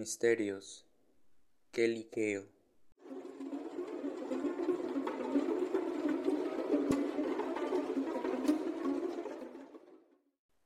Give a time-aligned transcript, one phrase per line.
[0.00, 0.86] Misterios
[1.72, 2.48] Kelly Kale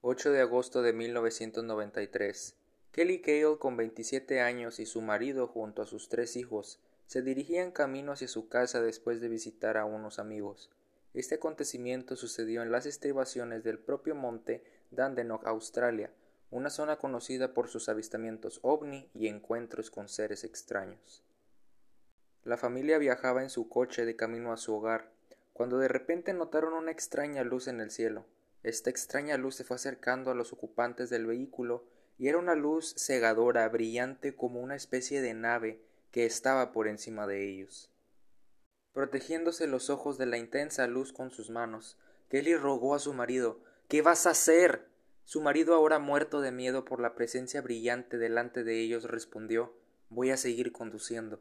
[0.00, 2.54] 8 de agosto de 1993.
[2.90, 7.70] Kelly Cale, con 27 años, y su marido, junto a sus tres hijos, se dirigían
[7.70, 10.70] camino hacia su casa después de visitar a unos amigos.
[11.12, 16.10] Este acontecimiento sucedió en las estribaciones del propio monte Dandenong, Australia,
[16.50, 21.22] una zona conocida por sus avistamientos ovni y encuentros con seres extraños.
[22.44, 25.10] La familia viajaba en su coche de camino a su hogar,
[25.52, 28.24] cuando de repente notaron una extraña luz en el cielo.
[28.62, 31.84] Esta extraña luz se fue acercando a los ocupantes del vehículo
[32.16, 37.26] y era una luz cegadora, brillante como una especie de nave que estaba por encima
[37.26, 37.90] de ellos.
[38.92, 41.98] Protegiéndose los ojos de la intensa luz con sus manos,
[42.30, 44.86] Kelly rogó a su marido ¿Qué vas a hacer?
[45.28, 49.74] Su marido, ahora muerto de miedo por la presencia brillante delante de ellos, respondió
[50.08, 51.38] Voy a seguir conduciendo.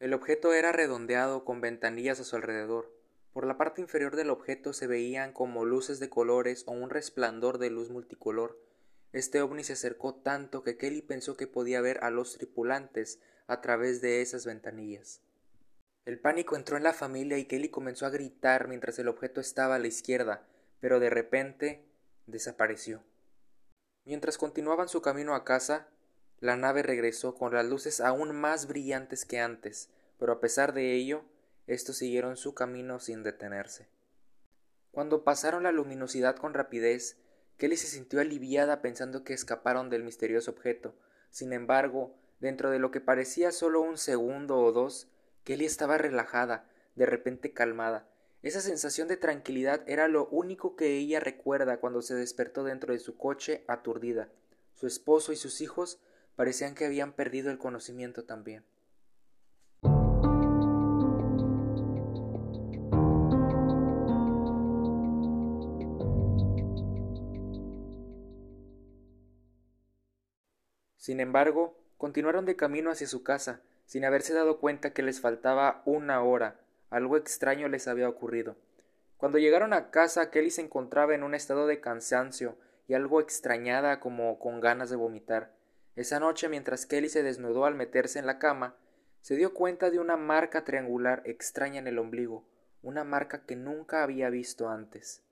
[0.00, 2.90] El objeto era redondeado con ventanillas a su alrededor.
[3.34, 7.58] Por la parte inferior del objeto se veían como luces de colores o un resplandor
[7.58, 8.58] de luz multicolor.
[9.12, 13.60] Este ovni se acercó tanto que Kelly pensó que podía ver a los tripulantes a
[13.60, 15.20] través de esas ventanillas.
[16.06, 19.74] El pánico entró en la familia y Kelly comenzó a gritar mientras el objeto estaba
[19.74, 20.48] a la izquierda,
[20.80, 21.87] pero de repente
[22.28, 23.02] desapareció.
[24.04, 25.88] Mientras continuaban su camino a casa,
[26.40, 30.94] la nave regresó con las luces aún más brillantes que antes, pero a pesar de
[30.94, 31.24] ello,
[31.66, 33.88] estos siguieron su camino sin detenerse.
[34.92, 37.18] Cuando pasaron la luminosidad con rapidez,
[37.56, 40.94] Kelly se sintió aliviada pensando que escaparon del misterioso objeto.
[41.30, 45.08] Sin embargo, dentro de lo que parecía solo un segundo o dos,
[45.44, 48.08] Kelly estaba relajada, de repente calmada,
[48.40, 53.00] esa sensación de tranquilidad era lo único que ella recuerda cuando se despertó dentro de
[53.00, 54.28] su coche aturdida.
[54.74, 55.98] Su esposo y sus hijos
[56.36, 58.64] parecían que habían perdido el conocimiento también.
[70.96, 75.82] Sin embargo, continuaron de camino hacia su casa, sin haberse dado cuenta que les faltaba
[75.86, 76.60] una hora
[76.90, 78.56] algo extraño les había ocurrido.
[79.16, 82.56] Cuando llegaron a casa, Kelly se encontraba en un estado de cansancio
[82.86, 85.52] y algo extrañada como con ganas de vomitar.
[85.96, 88.76] Esa noche, mientras Kelly se desnudó al meterse en la cama,
[89.20, 92.48] se dio cuenta de una marca triangular extraña en el ombligo,
[92.82, 95.22] una marca que nunca había visto antes.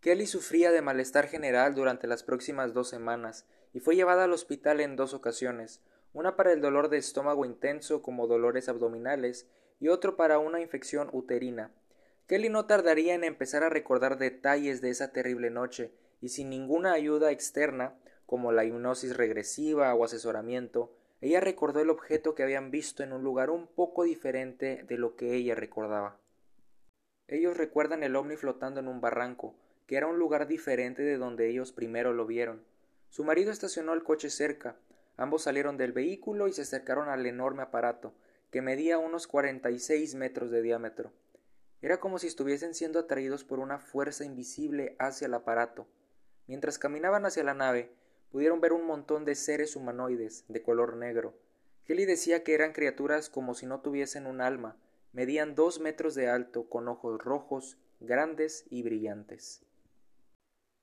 [0.00, 4.80] Kelly sufría de malestar general durante las próximas dos semanas y fue llevada al hospital
[4.80, 5.80] en dos ocasiones,
[6.12, 9.46] una para el dolor de estómago intenso como dolores abdominales
[9.80, 11.72] y otro para una infección uterina.
[12.26, 16.92] Kelly no tardaría en empezar a recordar detalles de esa terrible noche, y sin ninguna
[16.92, 17.94] ayuda externa,
[18.26, 23.24] como la hipnosis regresiva o asesoramiento, ella recordó el objeto que habían visto en un
[23.24, 26.18] lugar un poco diferente de lo que ella recordaba.
[27.26, 29.54] Ellos recuerdan el ovni flotando en un barranco,
[29.86, 32.64] que era un lugar diferente de donde ellos primero lo vieron.
[33.08, 34.76] Su marido estacionó el coche cerca,
[35.16, 38.14] ambos salieron del vehículo y se acercaron al enorme aparato,
[38.50, 41.12] que medía unos cuarenta y seis metros de diámetro.
[41.82, 45.86] Era como si estuviesen siendo atraídos por una fuerza invisible hacia el aparato.
[46.46, 47.92] Mientras caminaban hacia la nave,
[48.30, 51.34] pudieron ver un montón de seres humanoides de color negro.
[51.84, 54.76] Kelly decía que eran criaturas como si no tuviesen un alma,
[55.12, 59.62] medían dos metros de alto, con ojos rojos, grandes y brillantes.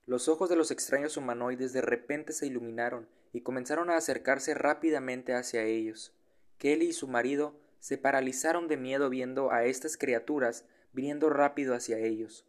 [0.05, 5.33] Los ojos de los extraños humanoides de repente se iluminaron y comenzaron a acercarse rápidamente
[5.33, 6.16] hacia ellos.
[6.57, 11.99] Kelly y su marido se paralizaron de miedo viendo a estas criaturas viniendo rápido hacia
[11.99, 12.45] ellos.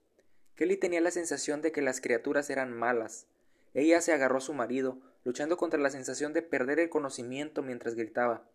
[0.54, 3.26] Kelly tenía la sensación de que las criaturas eran malas.
[3.74, 7.94] Ella se agarró a su marido, luchando contra la sensación de perder el conocimiento mientras
[7.94, 8.48] gritaba.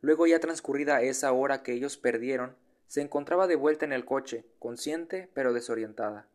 [0.00, 2.56] Luego, ya transcurrida esa hora que ellos perdieron,
[2.86, 6.26] se encontraba de vuelta en el coche, consciente pero desorientada.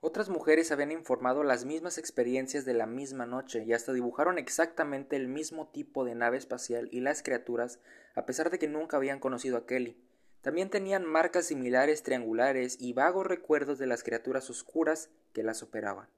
[0.00, 5.16] Otras mujeres habían informado las mismas experiencias de la misma noche y hasta dibujaron exactamente
[5.16, 7.80] el mismo tipo de nave espacial y las criaturas,
[8.14, 9.96] a pesar de que nunca habían conocido a Kelly.
[10.42, 16.08] También tenían marcas similares triangulares y vagos recuerdos de las criaturas oscuras que las operaban.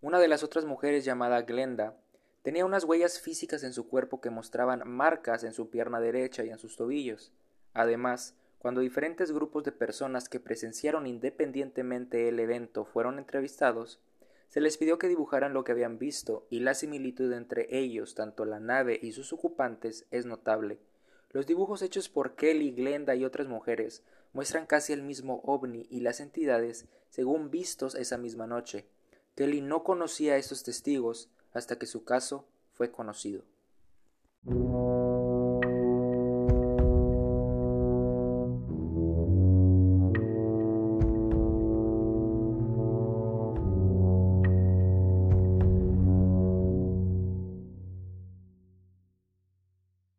[0.00, 1.96] Una de las otras mujeres llamada Glenda
[2.42, 6.50] tenía unas huellas físicas en su cuerpo que mostraban marcas en su pierna derecha y
[6.50, 7.32] en sus tobillos.
[7.72, 13.98] Además, cuando diferentes grupos de personas que presenciaron independientemente el evento fueron entrevistados,
[14.46, 18.44] se les pidió que dibujaran lo que habían visto y la similitud entre ellos, tanto
[18.44, 20.78] la nave y sus ocupantes, es notable.
[21.32, 25.98] Los dibujos hechos por Kelly, Glenda y otras mujeres muestran casi el mismo ovni y
[25.98, 28.86] las entidades según vistos esa misma noche.
[29.34, 33.42] Kelly no conocía a estos testigos hasta que su caso fue conocido.